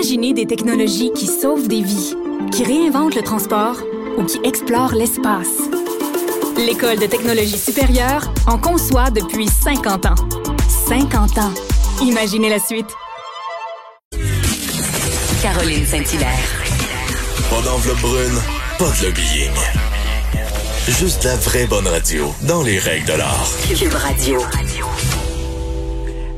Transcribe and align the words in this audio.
Imaginez 0.00 0.32
des 0.32 0.46
technologies 0.46 1.12
qui 1.12 1.26
sauvent 1.26 1.68
des 1.68 1.82
vies, 1.82 2.14
qui 2.52 2.64
réinventent 2.64 3.14
le 3.14 3.20
transport 3.20 3.76
ou 4.16 4.24
qui 4.24 4.40
explorent 4.44 4.94
l'espace. 4.94 5.58
L'École 6.56 6.98
de 6.98 7.04
technologie 7.04 7.58
supérieure 7.58 8.32
en 8.46 8.56
conçoit 8.56 9.10
depuis 9.10 9.46
50 9.46 10.06
ans. 10.06 10.14
50 10.88 11.36
ans. 11.36 11.52
Imaginez 12.00 12.48
la 12.48 12.58
suite. 12.58 12.86
Caroline 15.42 15.84
Saint-Hilaire. 15.84 16.48
Pas 17.50 17.60
d'enveloppe 17.60 18.00
brune, 18.00 18.40
pas 18.78 18.90
de 19.02 19.04
lobbying. 19.04 19.52
Juste 20.88 21.24
la 21.24 21.36
vraie 21.36 21.66
bonne 21.66 21.86
radio, 21.86 22.32
dans 22.48 22.62
les 22.62 22.78
règles 22.78 23.06
de 23.06 23.18
l'art. 23.18 23.50
Cube 23.78 23.92
Radio. 23.92 24.40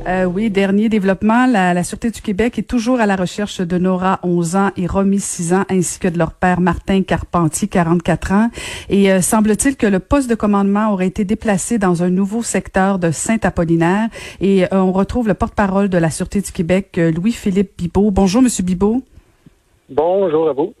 Euh, 0.05 0.25
oui, 0.25 0.49
dernier 0.49 0.89
développement, 0.89 1.47
la, 1.47 1.73
la, 1.73 1.83
Sûreté 1.85 2.11
du 2.11 2.21
Québec 2.21 2.59
est 2.59 2.67
toujours 2.67 2.99
à 2.99 3.05
la 3.05 3.15
recherche 3.15 3.61
de 3.61 3.77
Nora, 3.77 4.19
11 4.23 4.55
ans, 4.57 4.69
et 4.75 4.85
Romy, 4.85 5.19
6 5.19 5.53
ans, 5.53 5.63
ainsi 5.69 5.97
que 5.97 6.09
de 6.09 6.17
leur 6.17 6.33
père 6.33 6.59
Martin 6.59 7.03
Carpentier, 7.03 7.69
44 7.69 8.31
ans. 8.33 8.49
Et 8.89 9.09
euh, 9.13 9.21
semble-t-il 9.21 9.77
que 9.77 9.87
le 9.87 9.99
poste 9.99 10.29
de 10.29 10.35
commandement 10.35 10.91
aurait 10.91 11.07
été 11.07 11.23
déplacé 11.23 11.77
dans 11.77 12.03
un 12.03 12.09
nouveau 12.09 12.43
secteur 12.43 12.99
de 12.99 13.11
Saint-Apollinaire. 13.11 14.09
Et 14.41 14.65
euh, 14.65 14.67
on 14.73 14.91
retrouve 14.91 15.29
le 15.29 15.35
porte-parole 15.35 15.87
de 15.87 15.97
la 15.97 16.09
Sûreté 16.09 16.41
du 16.41 16.51
Québec, 16.51 16.97
Louis-Philippe 16.97 17.77
Bibot. 17.77 18.11
Bonjour, 18.11 18.41
Monsieur 18.41 18.65
Bibot. 18.65 19.01
Bonjour 19.87 20.49
à 20.49 20.53
vous. 20.53 20.73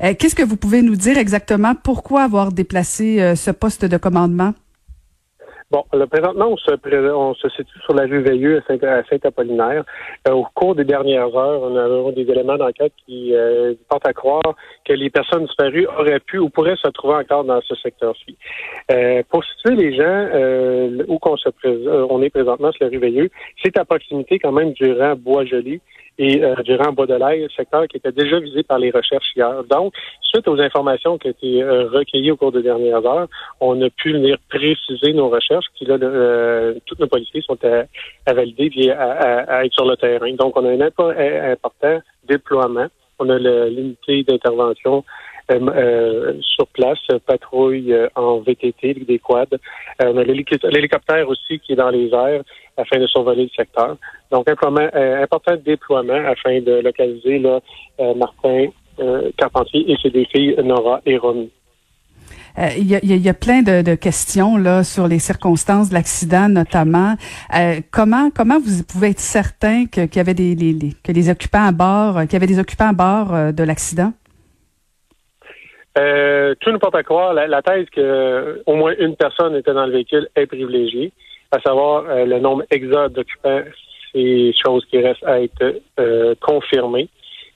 Qu'est-ce 0.00 0.34
que 0.34 0.42
vous 0.42 0.56
pouvez 0.56 0.82
nous 0.82 0.96
dire 0.96 1.16
exactement? 1.18 1.74
Pourquoi 1.76 2.22
avoir 2.22 2.50
déplacé 2.50 3.36
ce 3.36 3.52
poste 3.52 3.84
de 3.84 3.96
commandement? 3.96 4.54
Bon, 5.70 5.84
là, 5.92 6.04
présentement, 6.08 6.48
on 6.48 6.56
se, 6.56 6.72
on 7.12 7.34
se 7.34 7.48
situe 7.50 7.78
sur 7.84 7.94
la 7.94 8.02
rue 8.02 8.22
Veilleux 8.22 8.60
à 8.68 9.04
Saint-Apollinaire. 9.04 9.84
Euh, 10.26 10.32
au 10.32 10.44
cours 10.52 10.74
des 10.74 10.82
dernières 10.82 11.32
heures, 11.36 11.62
on 11.62 12.08
a 12.08 12.12
des 12.12 12.28
éléments 12.28 12.56
d'enquête 12.56 12.92
qui 13.06 13.32
euh, 13.32 13.74
portent 13.88 14.08
à 14.08 14.12
croire 14.12 14.56
que 14.84 14.92
les 14.92 15.10
personnes 15.10 15.44
disparues 15.44 15.86
auraient 15.86 16.18
pu 16.18 16.38
ou 16.38 16.50
pourraient 16.50 16.74
se 16.74 16.88
trouver 16.88 17.14
encore 17.14 17.44
dans 17.44 17.60
ce 17.60 17.76
secteur-ci. 17.76 18.36
Euh, 18.90 19.22
pour 19.28 19.44
situer 19.44 19.76
les 19.76 19.96
gens 19.96 20.02
euh, 20.34 21.04
où 21.06 21.20
qu'on 21.20 21.36
se 21.36 21.48
on 22.10 22.20
est 22.20 22.30
présentement 22.30 22.72
sur 22.72 22.86
la 22.86 22.90
rue 22.90 22.98
Veilleux, 22.98 23.30
c'est 23.62 23.78
à 23.78 23.84
proximité 23.84 24.40
quand 24.40 24.52
même 24.52 24.72
du 24.72 24.92
rang 24.92 25.14
Bois-Joli 25.14 25.80
et 26.18 26.42
euh, 26.42 26.54
durant 26.64 26.92
Bois 26.92 27.06
de 27.06 27.14
l'Ail, 27.14 27.48
secteur 27.56 27.86
qui 27.88 27.96
était 27.96 28.12
déjà 28.12 28.38
visé 28.38 28.62
par 28.62 28.78
les 28.78 28.90
recherches 28.90 29.32
hier. 29.34 29.64
Donc, 29.64 29.94
suite 30.22 30.46
aux 30.48 30.60
informations 30.60 31.18
qui 31.18 31.28
ont 31.28 31.30
été 31.30 31.62
euh, 31.62 31.88
recueillies 31.88 32.30
au 32.30 32.36
cours 32.36 32.52
des 32.52 32.62
dernières 32.62 33.04
heures, 33.06 33.28
on 33.60 33.80
a 33.82 33.90
pu 33.90 34.12
venir 34.12 34.36
préciser 34.48 35.12
nos 35.12 35.28
recherches, 35.28 35.66
puis 35.74 35.86
là, 35.86 35.96
euh, 36.00 36.74
tous 36.86 36.98
nos 36.98 37.06
policiers 37.06 37.42
sont 37.42 37.58
à, 37.64 38.32
valider 38.32 38.70
et 38.76 38.90
à, 38.90 39.64
être 39.64 39.72
sur 39.72 39.86
le 39.86 39.96
terrain. 39.96 40.32
Donc, 40.34 40.56
on 40.56 40.64
a 40.64 40.70
un 40.70 40.80
important 41.52 42.00
déploiement. 42.28 42.86
On 43.18 43.28
a 43.28 43.38
l'unité 43.38 44.22
d'intervention 44.22 45.04
sur 46.40 46.66
place, 46.68 46.98
patrouille 47.26 47.94
en 48.14 48.38
VTT, 48.38 48.94
des 49.06 49.18
quads. 49.18 49.46
on 50.00 50.16
a 50.16 50.22
l'hélicoptère 50.24 51.28
aussi 51.28 51.58
qui 51.60 51.72
est 51.72 51.76
dans 51.76 51.90
les 51.90 52.12
airs 52.12 52.42
afin 52.80 52.98
de 52.98 53.06
survoler 53.06 53.44
le 53.44 53.50
secteur. 53.56 53.96
Donc, 54.30 54.48
un 54.48 54.76
euh, 54.76 55.22
important 55.22 55.56
déploiement 55.64 56.20
afin 56.26 56.60
de 56.60 56.80
localiser 56.82 57.38
là, 57.38 57.60
euh, 58.00 58.14
Martin 58.14 58.66
euh, 59.00 59.30
Carpentier 59.36 59.90
et 59.90 59.96
ses 60.02 60.10
deux 60.10 60.24
filles, 60.24 60.56
Nora 60.62 61.00
et 61.06 61.16
Romy. 61.16 61.50
Il 62.76 62.90
y, 62.90 63.28
a, 63.28 63.32
plein 63.32 63.62
de, 63.62 63.94
questions 63.94 64.56
là 64.56 64.82
sur 64.82 65.06
les 65.06 65.20
circonstances 65.20 65.88
de 65.88 65.94
l'accident, 65.94 66.48
notamment. 66.48 67.14
comment 67.92 68.28
comment 68.34 68.58
vous 68.58 68.82
pouvez 68.82 69.10
être 69.10 69.20
certain 69.20 69.86
qu'il 69.86 70.14
y 70.14 70.18
avait 70.18 70.34
des 70.34 71.30
occupants 71.30 71.64
à 71.64 71.70
bord, 71.70 72.20
qu'il 72.22 72.32
y 72.32 72.36
avait 72.36 72.48
des 72.48 72.58
occupants 72.58 72.88
à 72.88 72.92
bord 72.92 73.52
de 73.52 73.62
l'accident? 73.62 74.12
Tout 75.94 76.70
ne 76.70 76.78
porte 76.78 76.94
à 76.94 77.02
croire. 77.02 77.34
La, 77.34 77.46
la 77.46 77.62
thèse 77.62 77.86
que 77.90 78.62
au 78.66 78.74
moins 78.74 78.94
une 78.98 79.16
personne 79.16 79.56
était 79.56 79.74
dans 79.74 79.86
le 79.86 79.92
véhicule 79.92 80.28
est 80.36 80.46
privilégiée, 80.46 81.12
à 81.50 81.60
savoir 81.60 82.04
le 82.04 82.38
nombre 82.38 82.64
exact 82.70 83.12
d'occupants 83.12 83.62
c'est 84.12 84.52
chose 84.64 84.84
qui 84.86 84.98
reste 84.98 85.24
à 85.24 85.40
être 85.40 85.80
euh, 85.98 86.34
confirmée. 86.40 87.08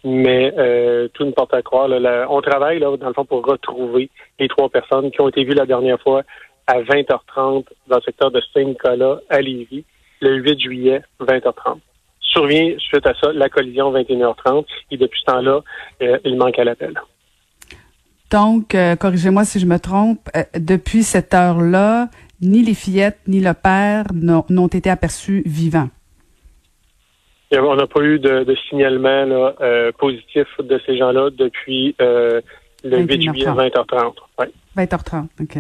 Mais 0.07 0.53
euh, 0.59 1.09
tout 1.15 1.25
ne 1.25 1.31
porte 1.31 1.55
à 1.55 1.63
croire. 1.63 1.89
on 2.29 2.41
travaille 2.43 2.79
là, 2.79 2.95
dans 2.95 3.09
le 3.09 3.15
fond 3.15 3.25
pour 3.25 3.45
retrouver 3.45 4.11
les 4.39 4.49
trois 4.49 4.69
personnes 4.69 5.11
qui 5.11 5.21
ont 5.23 5.29
été 5.29 5.45
vues 5.45 5.55
la 5.55 5.65
dernière 5.65 5.99
fois 5.99 6.23
à 6.67 6.81
20h30 6.83 7.65
dans 7.87 7.97
le 7.97 8.03
secteur 8.03 8.31
de 8.31 8.43
Saint-Nicolas 8.53 9.21
à 9.31 9.41
Lévis, 9.41 9.85
le 10.21 10.35
8 10.37 10.61
juillet, 10.61 11.01
20h30. 11.21 11.79
Survient 12.21 12.75
suite 12.79 13.07
à 13.07 13.15
ça 13.15 13.33
la 13.33 13.49
collision 13.49 13.93
21h30 13.95 14.67
et 14.91 14.99
depuis 14.99 15.21
ce 15.21 15.33
temps-là, 15.33 15.61
euh, 16.03 16.19
il 16.25 16.37
manque 16.37 16.59
à 16.59 16.65
l'appel. 16.65 17.01
Donc, 18.35 18.77
corrigez-moi 18.99 19.45
si 19.45 19.61
je 19.61 19.67
me 19.67 19.79
trompe, 19.79 20.29
depuis 20.59 21.05
cette 21.05 21.35
heure-là, 21.35 22.09
ni 22.43 22.65
les 22.65 22.75
fillettes 22.75 23.21
ni 23.29 23.41
le 23.41 23.55
père 23.55 24.07
n'ont 24.13 24.67
été 24.67 24.91
aperçus 24.91 25.43
vivants. 25.47 25.89
On 27.53 27.77
n'a 27.77 27.87
pas 27.87 28.01
eu 28.01 28.19
de, 28.19 28.45
signalement 28.69 29.53
euh, 29.61 29.93
positif 29.93 30.47
de 30.59 30.81
ces 30.85 30.97
gens-là 30.99 31.31
depuis 31.31 31.95
euh, 32.01 32.41
le 32.83 32.99
8 33.03 33.23
juillet 33.23 33.47
20h30. 33.47 34.15
20h30, 34.77 35.27
OK. 35.41 35.59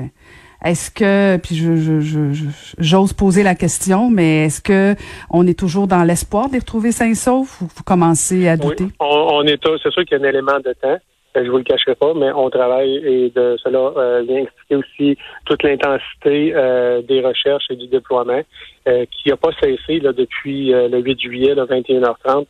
Est-ce 0.64 0.90
que, 0.90 1.36
puis 1.36 1.54
je, 1.54 2.50
j'ose 2.78 3.12
poser 3.12 3.44
la 3.44 3.54
question, 3.54 4.10
mais 4.10 4.46
est-ce 4.46 4.60
que 4.60 4.96
on 5.30 5.46
est 5.46 5.56
toujours 5.56 5.86
dans 5.86 6.02
l'espoir 6.02 6.48
de 6.48 6.54
les 6.54 6.58
retrouver 6.58 6.90
sains 6.90 7.10
et 7.10 7.14
saufs 7.14 7.60
ou 7.60 7.66
vous 7.66 7.84
commencez 7.84 8.48
à 8.48 8.56
douter? 8.56 8.86
on, 8.98 9.42
est, 9.44 9.62
c'est 9.82 9.92
sûr 9.92 10.04
qu'il 10.04 10.18
y 10.18 10.20
a 10.20 10.24
un 10.24 10.28
élément 10.28 10.58
de 10.58 10.72
temps. 10.80 10.98
Euh, 11.36 11.44
je 11.44 11.50
vous 11.50 11.58
le 11.58 11.64
cacherai 11.64 11.94
pas, 11.94 12.14
mais 12.14 12.30
on 12.32 12.48
travaille 12.50 12.96
et 12.96 13.30
de 13.30 13.56
cela 13.62 13.92
euh, 13.96 14.22
vient 14.26 14.42
expliquer 14.42 14.76
aussi 14.76 15.18
toute 15.46 15.62
l'intensité 15.62 16.52
euh, 16.54 17.02
des 17.02 17.20
recherches 17.20 17.66
et 17.70 17.76
du 17.76 17.88
déploiement 17.88 18.42
qui 18.86 19.30
n'a 19.30 19.36
pas 19.38 19.48
cessé 19.62 19.98
là, 19.98 20.12
depuis 20.12 20.68
le 20.68 20.98
8 20.98 21.18
juillet, 21.18 21.54
le 21.54 21.62
21h30, 21.62 22.44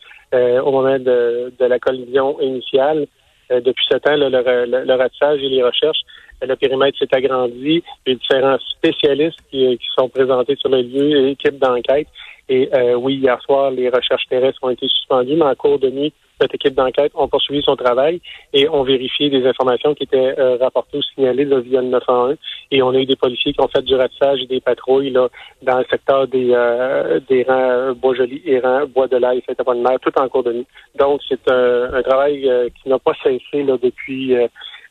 au 0.62 0.72
moment 0.72 0.98
de, 0.98 1.52
la 1.60 1.78
collision 1.78 2.40
initiale. 2.40 3.06
depuis 3.50 3.84
ce 3.88 3.98
temps, 3.98 4.16
le, 4.16 4.28
le, 4.28 4.94
ratissage 4.94 5.40
et 5.44 5.48
les 5.48 5.62
recherches, 5.62 6.00
le 6.42 6.56
périmètre 6.56 6.98
s'est 6.98 7.14
agrandi. 7.14 7.84
Les 8.04 8.16
différents 8.16 8.58
spécialistes 8.58 9.38
qui, 9.48 9.78
qui 9.78 9.86
sont 9.96 10.08
présentés 10.08 10.56
sur 10.56 10.70
le 10.70 10.82
lieu, 10.82 11.28
équipe 11.28 11.60
d'enquête. 11.60 12.08
Et 12.48 12.68
oui, 12.96 13.14
hier 13.14 13.40
soir, 13.42 13.70
les 13.70 13.88
recherches 13.88 14.26
terrestres 14.28 14.64
ont 14.64 14.70
été 14.70 14.88
suspendues, 14.88 15.36
mais 15.36 15.44
en 15.44 15.54
cours 15.54 15.78
de 15.78 15.90
nuit, 15.90 16.12
cette 16.40 16.54
équipe 16.54 16.74
d'enquête 16.74 17.12
ont 17.14 17.28
poursuivi 17.28 17.62
son 17.62 17.76
travail 17.76 18.20
et 18.52 18.68
ont 18.68 18.82
vérifié 18.82 19.30
des 19.30 19.46
informations 19.46 19.94
qui 19.94 20.04
étaient 20.04 20.34
euh, 20.38 20.56
rapportées 20.56 20.98
ou 20.98 21.02
signalées 21.02 21.44
via 21.44 21.80
le 21.80 21.88
901. 21.88 22.34
Et 22.70 22.82
on 22.82 22.90
a 22.90 22.98
eu 22.98 23.06
des 23.06 23.16
policiers 23.16 23.52
qui 23.52 23.60
ont 23.60 23.68
fait 23.68 23.82
du 23.82 23.94
ratissage 23.94 24.40
et 24.42 24.46
des 24.46 24.60
patrouilles 24.60 25.10
là, 25.10 25.28
dans 25.62 25.78
le 25.78 25.84
secteur 25.90 26.26
des, 26.28 26.50
euh, 26.52 27.20
des 27.28 27.44
rangs 27.44 27.52
euh, 27.54 27.94
Bois-Joli 27.94 28.42
et 28.44 28.58
rangs 28.60 28.86
Bois-de-Laye 28.86 29.38
et 29.38 29.44
Saint-Apollinaire, 29.46 30.00
tout 30.00 30.12
en 30.18 30.28
cours 30.28 30.42
de 30.42 30.52
nuit. 30.52 30.66
Donc, 30.98 31.20
c'est 31.28 31.50
un, 31.50 32.02
travail 32.02 32.50
qui 32.82 32.88
n'a 32.88 32.98
pas 32.98 33.12
cessé 33.22 33.62
là, 33.62 33.78
depuis, 33.82 34.34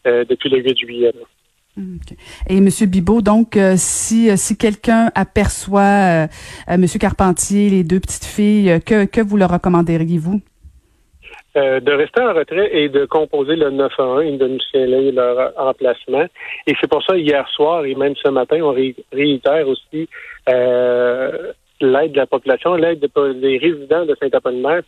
depuis 0.04 0.50
le 0.50 0.58
8 0.58 0.78
juillet. 0.80 1.14
Et 2.50 2.60
Monsieur 2.60 2.88
Bibot, 2.88 3.22
donc, 3.22 3.58
si 3.76 4.36
si 4.38 4.58
quelqu'un 4.58 5.12
aperçoit 5.14 6.28
euh, 6.72 6.78
Monsieur 6.78 6.98
Carpentier, 7.00 7.70
les 7.70 7.84
deux 7.84 8.00
petites 8.00 8.26
filles, 8.26 8.80
que 8.86 9.06
que 9.06 9.22
vous 9.22 9.38
leur 9.38 9.52
recommanderiez-vous? 9.52 10.42
Euh, 11.56 11.80
de 11.80 11.92
rester 11.92 12.22
en 12.22 12.34
retrait 12.34 12.70
et 12.74 12.90
de 12.90 13.06
composer 13.06 13.56
le 13.56 13.70
911 13.70 14.26
et 14.26 14.38
de 14.38 14.48
nous 14.48 14.60
signaler 14.60 15.12
leur 15.12 15.54
emplacement. 15.58 16.26
Et 16.66 16.74
c'est 16.80 16.90
pour 16.90 17.04
ça, 17.04 17.16
hier 17.18 17.48
soir 17.50 17.86
et 17.86 17.96
même 17.96 18.16
ce 18.16 18.30
matin, 18.30 18.60
on 18.62 18.72
réitère 18.72 19.68
aussi 19.68 20.10
euh, 20.50 21.52
l'aide 21.80 22.14
de 22.14 22.18
la 22.18 22.26
population, 22.26 22.76
l'aide 22.76 23.00
des 23.00 23.58
résidents 23.58 24.06
de 24.06 24.16
Saint-Apollinaire 24.20 24.82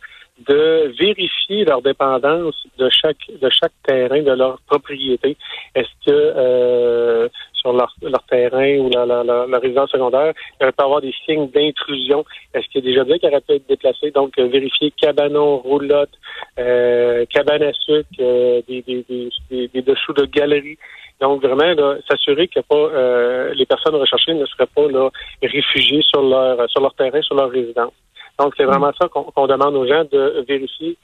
de 0.46 0.92
vérifier 0.98 1.64
leur 1.64 1.80
dépendance 1.82 2.66
de 2.78 2.90
chaque 2.90 3.30
de 3.40 3.48
chaque 3.48 3.72
terrain 3.86 4.22
de 4.22 4.32
leur 4.32 4.60
propriété. 4.66 5.36
Est-ce 5.74 5.88
que 6.04 6.10
euh, 6.10 7.28
sur 7.66 8.08
leur, 8.10 8.22
terrain 8.28 8.78
ou 8.78 8.90
leur, 8.90 9.06
leur, 9.24 9.60
résidence 9.60 9.90
secondaire, 9.90 10.32
il 10.60 10.72
peut 10.72 10.84
avoir 10.84 11.00
des 11.00 11.14
signes 11.24 11.48
d'intrusion. 11.50 12.24
Est-ce 12.54 12.66
qu'il 12.68 12.84
y 12.84 12.88
a 12.88 12.92
des 12.92 13.00
objets 13.00 13.18
qui 13.18 13.26
auraient 13.26 13.40
pu 13.40 13.54
être 13.54 13.68
déplacés? 13.68 14.10
Donc, 14.10 14.38
euh, 14.38 14.46
vérifier 14.46 14.92
cabanon, 14.92 15.58
roulotte, 15.58 16.10
euh, 16.58 17.24
cabane 17.26 17.62
à 17.62 17.72
sucre, 17.72 18.08
euh, 18.20 18.62
des, 18.68 18.82
des, 18.82 19.04
des, 19.50 19.68
des, 19.68 19.82
dessous 19.82 20.12
de 20.12 20.26
galeries. 20.26 20.78
Donc, 21.20 21.42
vraiment, 21.42 21.96
s'assurer 22.08 22.46
que 22.48 22.60
pas 22.60 22.76
euh, 22.76 23.54
les 23.54 23.66
personnes 23.66 23.96
recherchées 23.96 24.34
ne 24.34 24.46
seraient 24.46 24.68
pas 24.74 24.88
là, 24.88 25.10
réfugiées 25.42 26.02
sur 26.02 26.22
leur 26.22 26.68
sur 26.68 26.80
leur 26.82 26.94
terrain, 26.94 27.22
sur 27.22 27.34
leur 27.34 27.50
résidence. 27.50 27.92
Donc, 28.38 28.52
c'est 28.56 28.64
vraiment 28.64 28.92
ça 29.00 29.08
qu'on 29.08 29.46
demande 29.46 29.74
aux 29.76 29.86
gens 29.86 30.04
de 30.04 30.44
vérifier 30.46 30.96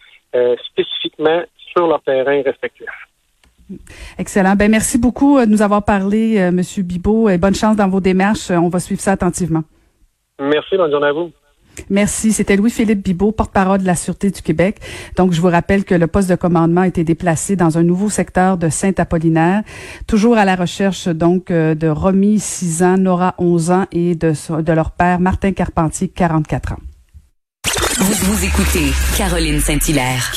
spécifiquement 0.67 1.43
sur 1.73 1.87
leur 1.87 2.03
terrain 2.03 2.43
respectif. 2.43 2.88
Excellent. 4.19 4.55
Ben 4.56 4.70
merci 4.70 4.99
beaucoup 4.99 5.38
euh, 5.38 5.46
de 5.46 5.50
nous 5.50 5.62
avoir 5.62 5.84
parlé, 5.84 6.38
euh, 6.38 6.50
Monsieur 6.50 6.82
Bibot, 6.82 7.29
et 7.29 7.38
bonne 7.38 7.55
chance 7.55 7.76
dans 7.76 7.88
vos 7.88 8.00
démarches. 8.00 8.50
On 8.50 8.69
va 8.69 8.81
suivre 8.81 9.00
ça 9.00 9.12
attentivement. 9.12 9.62
Merci. 10.40 10.76
Bonne 10.76 10.90
journée 10.90 11.08
à 11.08 11.12
vous. 11.12 11.31
Merci. 11.90 12.32
C'était 12.32 12.56
Louis-Philippe 12.56 13.02
Bibot, 13.02 13.32
porte-parole 13.32 13.81
de 13.81 13.87
la 13.87 13.96
Sûreté 13.96 14.31
du 14.31 14.43
Québec. 14.43 14.79
Donc, 15.17 15.32
je 15.32 15.40
vous 15.40 15.49
rappelle 15.49 15.84
que 15.84 15.94
le 15.94 16.06
poste 16.06 16.29
de 16.29 16.34
commandement 16.34 16.82
a 16.82 16.87
été 16.87 17.05
déplacé 17.05 17.56
dans 17.56 17.79
un 17.79 17.82
nouveau 17.82 18.11
secteur 18.11 18.56
de 18.56 18.69
Saint-Apollinaire, 18.69 19.62
toujours 20.06 20.37
à 20.37 20.44
la 20.44 20.56
recherche 20.56 21.08
donc 21.08 21.50
euh, 21.50 21.75
de 21.75 21.88
Romy, 21.88 22.38
6 22.38 22.82
ans, 22.82 22.99
Nora, 22.99 23.35
11 23.38 23.70
ans 23.70 23.87
et 23.93 24.14
de, 24.14 24.32
de 24.61 24.73
leur 24.73 24.90
père, 24.90 25.20
Martin 25.20 25.52
Carpentier, 25.52 26.08
44 26.08 26.73
ans. 26.73 26.81
Vous, 27.99 28.12
vous 28.12 28.44
écoutez 28.44 28.90
Caroline 29.17 29.61
Saint-Hilaire. 29.61 30.32